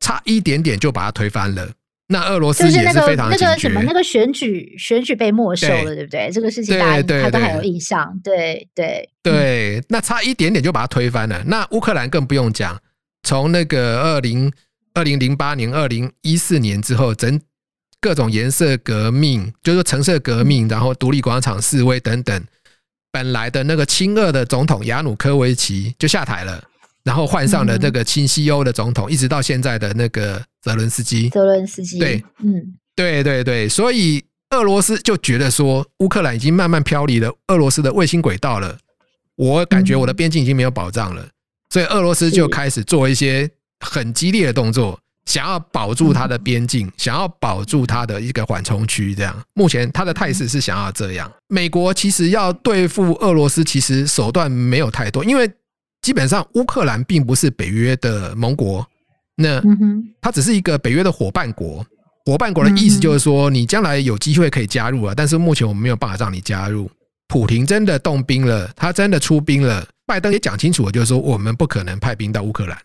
[0.00, 1.70] 差一点点就把他推翻了。
[2.10, 6.30] 那俄罗斯也是非常那个什么那个选举选举被没收了，对不对？
[6.32, 8.18] 这个事情大家都还有印象。
[8.24, 11.44] 对对对，那差一点点就把他推翻了。
[11.46, 12.80] 那乌克兰更不用讲。
[13.22, 14.50] 从那个二零
[14.94, 17.38] 二零零八年、二零一四年之后，整
[18.00, 22.44] 各种颜色革命，就是橙色革命，然后独立广场示威等等，
[23.10, 26.62] 本来的那个亲俄的总统亚努科维奇就下台了，
[27.02, 31.28] 然后换上了那个亲西欧的总统，一直到现在的那个泽伦斯基。
[31.30, 38.78] 泽伦斯基，对，嗯，对对对，所以俄罗斯就觉得说，乌克兰已经慢慢飘离了俄罗斯的卫星轨道了，
[39.36, 41.28] 我感觉我的边境已经没有保障了。
[41.70, 49.14] 所以俄罗斯就开始做一些很激烈的动作，想要保住它的边境，想要保住它的一个缓冲区。
[49.14, 51.30] 这样，目前它的态势是想要这样。
[51.48, 55.48] 美国其实要对付俄罗斯，其实手段没有太多，因为
[56.00, 58.84] 基本上乌克兰并不是北约的盟国，
[59.36, 59.62] 那
[60.22, 61.84] 它只是一个北约的伙伴国。
[62.24, 66.90] 伙伴国的意思就是说，你将来有机会可以加入了，但是目前我们没有办法让你加入。
[67.28, 69.86] 普亭真的动兵了，他真的出兵了。
[70.06, 72.78] 拜登也讲清楚了，就是说我们不可能派兵到乌克兰，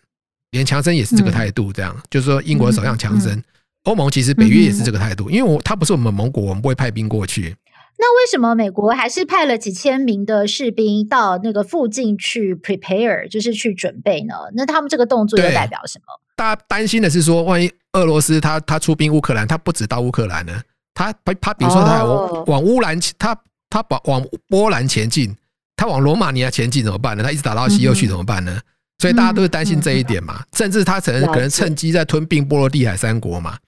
[0.54, 1.70] 连强生也是这个态度。
[1.70, 3.42] 这样就是说，英国首相强生，
[3.82, 7.54] 欧盟其实北约也是这个态度，因为我他不是我们盟国，我们不会派兵过去。
[7.98, 14.34] 那为什么美国还是派了几千名的士兵到那个附近去 prepare，就是去准备呢？
[14.54, 16.04] 那他们这个动作又代表什么？
[16.34, 20.60] 大家担心的是说，万一俄罗斯他他出兵乌克兰，他不止到乌克兰呢，
[20.94, 23.36] 他他比如说他往往乌兰他。
[23.70, 25.34] 他往往波兰前进，
[25.74, 27.24] 他往罗马尼亚前进怎么办呢？
[27.24, 28.60] 他一直打到西欧去怎么办呢？
[29.04, 30.42] 所以大家都是担心这一点嘛。
[30.56, 33.58] 甚至他可能可能趁机在吞并波罗的海三国嘛。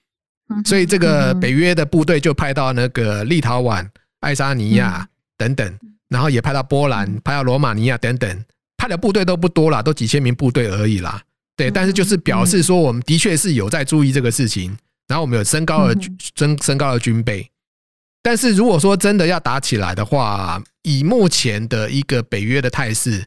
[0.65, 3.87] 所以这个北约的部队就派到那个立陶宛、
[4.21, 5.77] 爱沙尼亚等等，
[6.09, 8.45] 然后也派到波兰、派到罗马尼亚等等，
[8.77, 11.21] 派的部队都不多啦，都几千名部队而已啦。
[11.55, 14.75] 对，但是就是表示说，我们的确是有在注意这个事情，
[15.07, 15.93] 然后我们有升高了
[16.35, 17.47] 升升高了军备。
[18.23, 23.25] 但是如果说真的要打起来的话，以目前的一个北约的态势，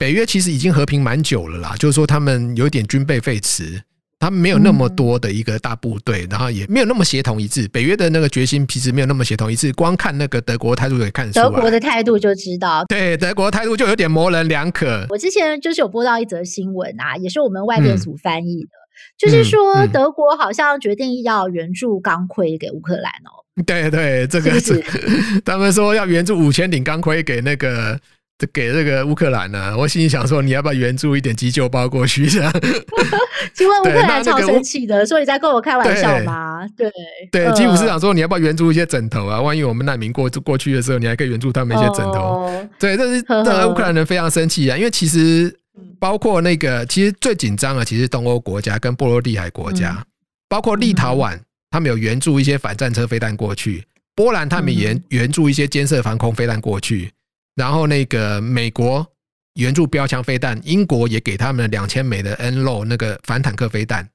[0.00, 1.74] 北约其实已经和平蛮久了啦。
[1.78, 3.78] 就是说他们有点军备废弛，
[4.18, 7.68] 他们没有那么多的一个大部队，然后也没有那么协同一致。
[7.68, 11.44] 北约的那个决心其实没有那么协同一致，光看那个德国态度可以看出来。
[11.44, 15.04] 德国的态度就知道，对德国的态度就有点模棱两可。
[15.10, 18.70] 我之前就是有播到一则新闻啊，也是我们外电组翻译的，
[19.18, 23.44] 就是说德国好像决定要援助钢盔给乌克兰哦。
[23.66, 24.82] 对对，这个是
[25.44, 28.00] 他们说要援助五千顶钢盔给那个
[28.48, 29.76] 给这个乌克兰呢。
[29.76, 32.26] 我心里想说，你要不要援助一点急救包过去？
[32.26, 32.52] 这样，
[33.54, 36.66] 请问乌克兰超生气的，说你在跟我开玩笑吗？
[36.76, 36.90] 对
[37.30, 39.40] 对，基辅市长说你要不要援助一些枕头啊？
[39.40, 42.50] 万一我们难民过过去的时候，你还可以援助他们一些枕头。
[42.78, 45.54] 对，这是让乌克兰人非常生气啊，因为其实
[45.98, 50.04] 包括那个其实最紧张的，其实东欧国家跟波罗的海国家，
[50.48, 51.38] 包括立陶宛。
[51.72, 53.84] 他们有援助一些反战车飞弹过去，
[54.16, 57.08] 波兰他们援援助一些肩射防空飞弹过去，
[57.56, 59.06] 然后那个美国
[59.54, 64.08] 援助标枪飞弹，英国也给他们两千枚的 N low 那个反坦克飞弹，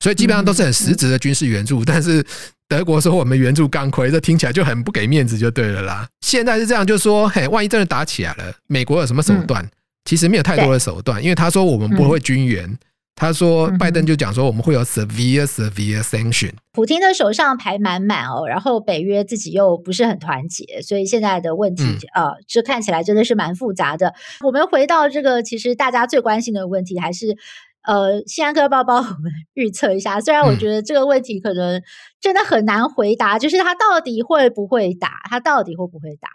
[0.00, 1.84] 所以基本上都是很实质的军事援助。
[1.84, 2.24] 但是
[2.68, 6.08] 德国说我们援助钢盔，这听起来就很不给面子，就对了啦。
[6.20, 9.68] 现在是这样，就是说，嘿，万一真的打起来了，美国有什么手段？
[10.04, 12.78] 其实没有太多的手段，因为他说我们不会军援。
[13.18, 16.52] 他说拜登就讲说我们会有 severe severe sanction。
[16.72, 24.12] 普京的手上牌满满哦，然后北约自己又不是很团结，所以现在的问题啊，这、嗯呃、看起来真的是蛮复杂的。
[24.44, 27.34] 我们回到这个，其实大家最关心的问题还是
[27.82, 30.20] 呃，新安哥帮帮我们预测一下。
[30.20, 31.82] 虽然我觉得这个问题可能
[32.20, 36.28] 真的很难回答，嗯、就是他到底会不会打，他到底会不会打？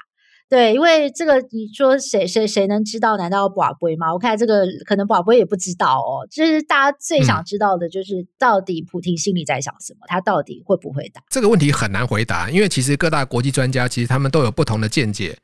[0.52, 3.16] 对，因为这个你说谁谁谁能知道？
[3.16, 4.12] 难道宝贝吗？
[4.12, 6.28] 我看这个可能宝贝也不知道哦。
[6.30, 10.02] 就是大家最想知道的，就是到底普丁心里在想什么？
[10.08, 11.24] 他到底会不会打？
[11.30, 15.38] 这个问题很难回答，因为其实各大国际专家其实他们都有不同的见解。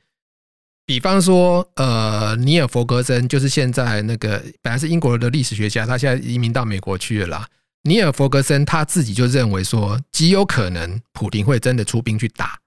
[0.85, 7.47] 比方说，呃，尼尔弗格森就是现在那个本来是英国的历史学家，他现在移民到美国去了啦。
[7.83, 12.59] 尼尔弗格森他自己就认为说，极有可能普丁会真的出兵去打，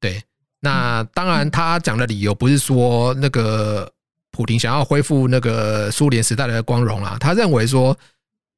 [0.00, 0.20] 对。
[0.60, 3.92] 那当然，他讲的理由不是说那个
[4.30, 7.16] 普廷想要恢复那个苏联时代的光荣啊。
[7.20, 7.96] 他认为说，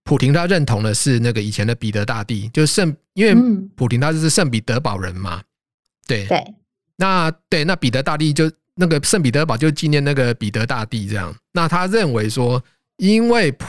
[0.05, 3.35] 普廷他认同的是那个以前的彼得大帝，就是圣，因为
[3.77, 5.43] 普廷他就是圣彼得堡人嘛。
[6.07, 6.55] 对对，
[6.97, 11.35] 那对那彼得大帝就那个圣彼得堡就纪念那个彼得大帝这样。
[11.53, 12.63] 那他认为说，
[12.97, 13.67] 因为普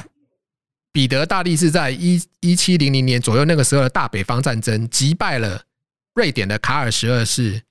[0.94, 5.62] 彼得大帝是在一一七零零年左右那个时候的大北方战争击败了
[6.14, 7.62] 瑞典的卡尔十二世。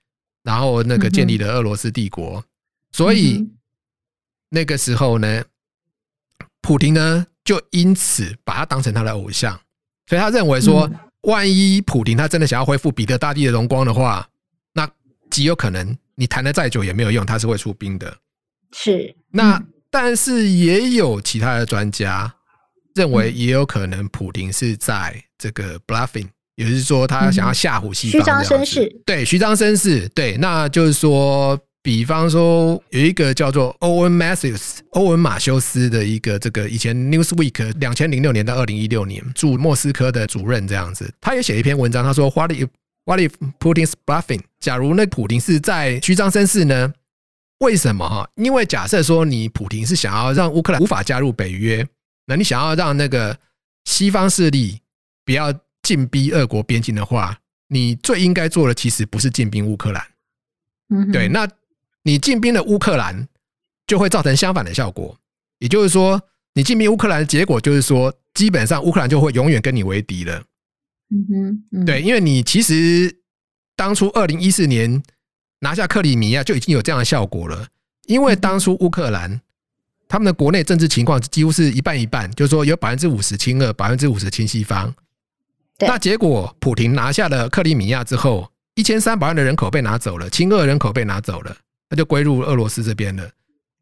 [0.49, 2.43] 然后那个建立了俄罗斯帝国，
[2.91, 3.47] 所以
[4.49, 5.45] 那个时候呢，
[6.63, 9.61] 普京呢就因此把他当成他的偶像，
[10.07, 10.91] 所以他认为说，
[11.25, 14.27] 万一普京他真的想要恢复彼得大帝的荣光的话，
[14.73, 14.91] 那
[15.31, 18.17] 极有可能你谈的再久也没有用，他是会出兵的。
[18.73, 22.35] 是，那但是也有其他的专家
[22.95, 26.29] 认为，也有可能普京是在这个 bluffing。
[26.59, 29.01] 也就是说，他想要吓唬西方，虚张声势。
[29.07, 30.09] 对，虚张声势。
[30.09, 42.67] 对，那就是说，比方说有一个叫做欧文马修斯，欧文马修斯的一个这个以前 Newsweek 两千零六年到二零一六年驻莫斯科的主任这样子，他也写一篇文章，他说：“What if
[43.05, 44.41] What if Putin's bluffing？
[44.59, 46.93] 假如那普丁是在虚张声势呢？
[47.61, 48.29] 为什么哈？
[48.35, 51.87] 因为假设说你普丁是想要让乌克兰无法加入北约，
[52.27, 53.39] 那你想要让那个
[53.85, 54.81] 西方势力
[55.25, 55.55] 不要。”
[55.89, 57.35] 进逼俄国边境的话，
[57.69, 60.05] 你最应该做的其实不是进兵乌克兰，
[60.91, 61.49] 嗯，对，那
[62.03, 63.27] 你进兵了乌克兰，
[63.87, 65.19] 就会造成相反的效果。
[65.61, 66.21] 也就是说，
[66.53, 70.45] 你进兵乌克兰的结果就是说，基本上乌克兰就会永远跟你为敌了。
[71.09, 73.23] 嗯哼，对，因为你其实
[73.75, 75.03] 当初二零一四年
[75.61, 77.67] 拿下克里米亚就已经有这样的效果了，
[78.05, 79.41] 因为当初乌克兰
[80.07, 84.95] 他们的国内政治情况几乎是一半一半，就是说有百分之五十亲俄，百分之五十亲西方。
[85.79, 91.57] 那结果，普廷拿下了克里米亚之后，一千三百万的人口被拿走了，亲俄人口被拿走了，
[91.89, 93.31] 他就归入俄罗斯这边了。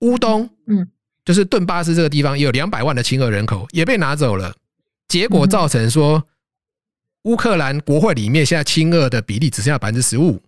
[0.00, 0.87] 乌东，嗯，
[1.24, 4.54] 就是顿巴斯这个地方也有两百万的亲俄人口也被拿走了，
[5.09, 6.22] 结果造成说，
[7.22, 10.42] 乌克兰国会里面现在亲俄的比例只剩下百分之十五，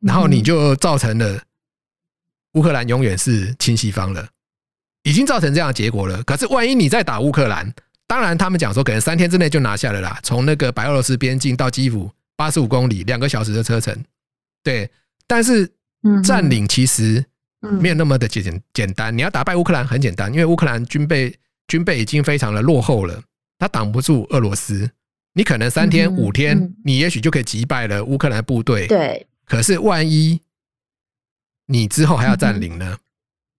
[0.00, 1.42] 然后你就造成了
[2.52, 4.28] 乌克兰永远是亲西方了，
[5.02, 6.22] 已经造成这样的结果了。
[6.22, 7.74] 可是万一你再打乌克兰？
[8.10, 10.18] 当然，他们讲说可能三天之内就拿下了啦。
[10.24, 13.96] 从那个白俄罗斯边境到基辅，八十五公里，两个小时的车程。
[14.64, 14.90] 对，
[15.28, 15.70] 但是
[16.24, 17.24] 占领其实
[17.60, 19.16] 没有那么的简简单。
[19.16, 21.32] 你要打败乌克兰很简单，因为乌克兰军备
[21.68, 23.22] 军备已经非常的落后了，
[23.60, 24.90] 他挡不住俄罗斯。
[25.34, 28.88] 你可能三天五天，你也许就可以击败了乌克兰部队。
[28.88, 30.40] 对，可是万一
[31.66, 32.98] 你之后还要占领呢？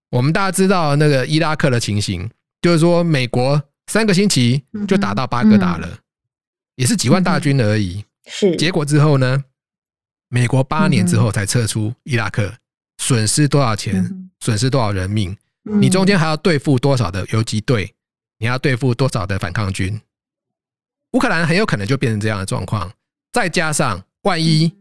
[0.10, 2.30] 我们大家知道那个伊拉克的情形，
[2.62, 3.64] 就是说美国。
[3.88, 6.00] 三个星期就打到巴格达了，
[6.76, 8.06] 也是几万大军而已。
[8.26, 9.44] 是结果之后呢？
[10.30, 12.54] 美国八年之后才撤出伊拉克，
[13.00, 14.32] 损失多少钱？
[14.40, 15.36] 损失多少人命？
[15.64, 17.94] 你中间还要对付多少的游击队？
[18.38, 20.00] 你要对付多少的反抗军？
[21.12, 22.94] 乌克兰很有可能就变成这样的状况。
[23.34, 24.74] 再加上万一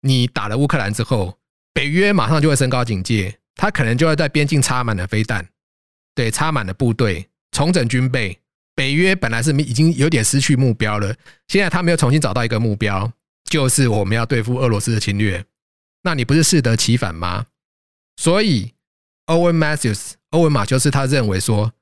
[0.00, 1.38] 你打了乌克兰之后，
[1.72, 5.48] 北约马上就会升高警戒，他可能就会在边境插满了飞弹，
[6.14, 7.28] 对，插满了部队。
[7.52, 8.38] 重整军备，
[8.74, 11.14] 北约本来是已经有点失去目标了，
[11.48, 13.10] 现在他们又重新找到一个目标，
[13.50, 15.44] 就是我们要对付俄罗斯的侵略。
[16.02, 17.46] 那你不是适得其反吗？
[18.16, 18.74] 所以，
[19.26, 21.72] 欧文马修斯，欧文马修斯他认为说，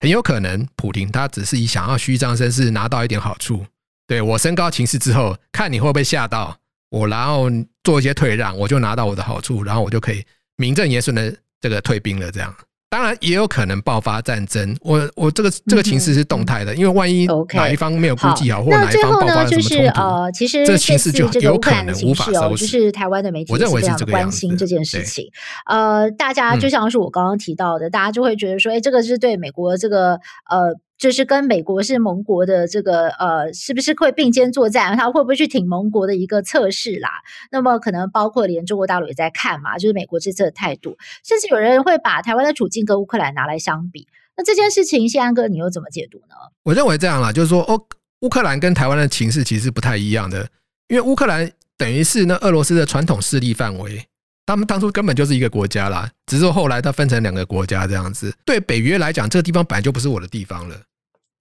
[0.00, 3.66] 很有可能普丁他只是以想要虚张声势拿到一点好处，
[4.06, 6.58] 对，我升高情势之后，看你会不会吓到
[6.90, 7.48] 我，然后
[7.84, 10.24] 做一些退让，我就拿到我的好处，然后我就可以
[10.56, 12.54] 名正言顺的这个退兵了，这样。
[12.92, 14.76] 当然也有可能爆发战争。
[14.82, 22.66] 我我这个这个情势是动态的，嗯、因为万一哪一方没有估计好，好或哪一方爆发什么冲突，就是呃，其实这情势就有可能无法收拾。
[22.66, 25.24] 就是台湾的媒体是非常关心这件事情。
[25.64, 30.20] 呃，大家就像是我刚刚提到的，嗯、大家就会觉得说，哎，这个是对美国这个
[30.50, 30.76] 呃。
[31.02, 34.96] 就是跟美国是盟国的这个呃，是不是会并肩作战？
[34.96, 37.10] 他会不会去挺盟国的一个测试啦？
[37.50, 44.06] 那么可能包括连中国大陆也在看嘛，就是美国这次的态度，甚至有人会把台湾的处境跟乌克兰拿来相比。
[44.36, 46.36] 那这件事情，信安哥你又怎么解读呢？
[46.62, 47.84] 我认为这样啦，就是说，哦，
[48.20, 50.46] 乌克兰跟台湾的情势其实不太一样的，
[50.86, 54.06] 因为乌克兰等于是那俄罗斯的传统势力范围。
[54.44, 58.32] 他们当初根本就是一个国家啦，只是后来它分成两个国家这样子。
[58.44, 60.76] 对北约来讲，这个地方本来就不是我的地方了。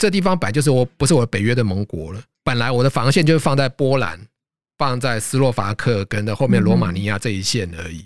[0.01, 2.19] 这地方本来就是我不是我北约的盟国了。
[2.43, 4.19] 本来我的防线就是放在波兰、
[4.79, 8.03] 放在斯洛伐克跟的后面罗马尼亚这一线而已。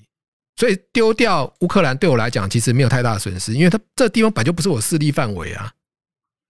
[0.58, 5.72] 所以丢掉乌克兰对我来讲其实没有太大的损失，因为它这地方本来就不是我势力范围啊。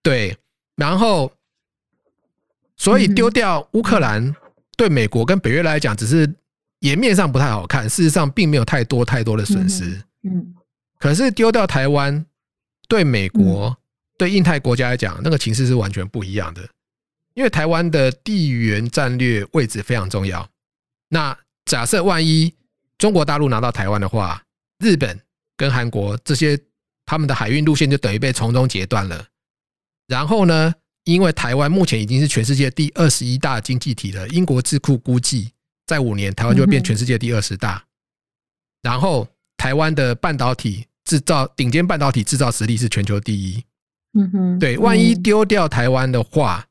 [0.02, 0.36] 对，
[0.76, 1.32] 然后
[2.76, 4.36] 所以丢掉乌克兰
[4.76, 6.34] 对美国跟北约来讲只是。
[6.82, 10.00] 颜面上不太好看，事实上并没有太多太多的损失。
[10.22, 10.54] 嗯，
[11.00, 12.24] 可是丢掉台湾，
[12.88, 13.76] 对美国、
[14.18, 16.68] 对印太国家来讲，那个情势是完全不一样的。
[17.34, 20.50] 因为台湾的地缘战略位置非常重要。
[21.10, 22.54] 那假设万一
[22.98, 24.42] 中国大陆拿到台湾的话，
[24.80, 25.20] 日本
[25.58, 26.58] 跟韩国这些
[27.06, 29.26] 他们的海运路线就等于被从中截断了。
[30.08, 35.52] 然后呢，因为台湾目前已经是全世界第二十一大经济体了，英国智库估计。
[35.88, 37.86] 在五年，台湾就会变全世界第二十大。
[38.82, 43.64] 然后，台湾的半导体制造顶尖半导体制造实力是全球第一。
[44.16, 46.66] 嗯哼，对，万一丢掉台湾的话，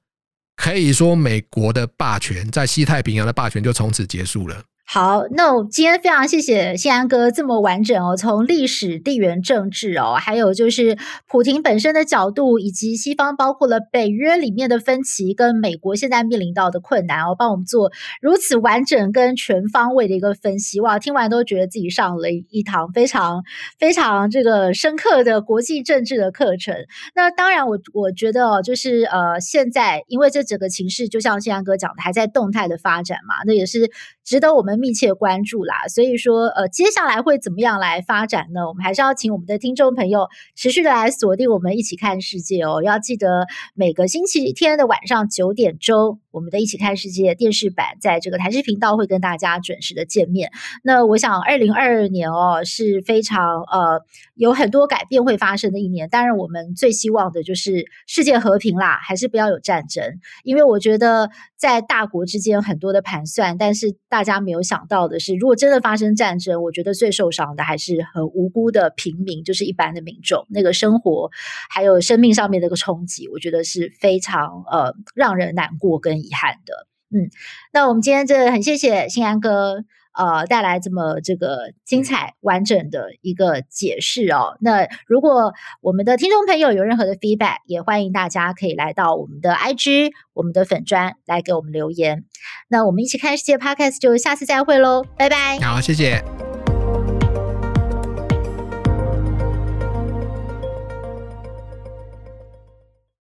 [0.56, 4.62] 可以说美国的霸权在西太平洋的霸权就从此结束了。
[4.86, 20.80] 好，那我今天非常谢谢信安哥这么完整哦，从历史、地缘政治哦，还有就是普亭本身的角度，以及西方包括了北约里面的分歧，跟美国现在面临到的困难哦，帮我们做如此完整跟全方位的一个分析。
[20.80, 23.42] 哇，听完都觉得自己上了一堂非常
[23.78, 26.76] 非常这个深刻的国际政治的课程。
[27.16, 33.90] 那当然我，我觉得哦，就是呃，现在因为这整个情势，就像信安哥讲的，还在动态的发展嘛，那也是
[34.22, 34.73] 值得我们。
[34.76, 38.68] 密切关注啦，所以说，呃，接下来会怎么样来发展呢？
[38.68, 42.82] 我们还是要请我们的听众朋友持续的来锁定我们一起看世界哦。
[42.82, 50.50] 要记得每个星期天的晚上九点钟，我们的一起看世界电视版在这个台视频道会跟大家准时的见面。
[50.82, 54.02] 那我想，二零二二年哦是非常呃
[54.34, 56.08] 有很多改变会发生的一年。
[56.08, 64.64] 当然，我们最希望的就是世界和平啦，还是不要有战争，因为我觉得在大国之间很多的盘算，但是大家没有。
[64.64, 71.30] 想到的是，如果真的发生战争，我觉得最受伤的还是很无辜的平民，就是一般的民众，那个生活
[71.68, 76.86] 还有生命上面的一个冲击，我觉得是非常呃让人难过跟遗憾的。
[77.16, 77.30] 嗯，
[77.72, 79.84] 那我们今天这很谢谢新安哥。
[80.16, 84.56] 呃，带来这么这个精彩完整的一个解释哦。
[84.60, 92.24] 那如果我们的听众朋友有任何的 feedback，也欢迎大家可以来到我们的 IG、我们的粉砖来给我们留言。
[92.68, 95.58] 那我们一起看世界 Podcast，就下次再会喽，拜拜。
[95.58, 96.53] 好，谢谢。